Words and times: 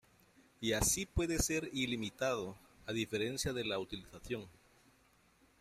Y 0.59 0.73
así 0.73 1.05
puede 1.05 1.37
ser 1.37 1.69
ilimitado; 1.73 2.57
a 2.87 2.91
diferencia 2.91 3.53
de 3.53 3.65
la 3.65 3.77
utilización. 3.77 4.47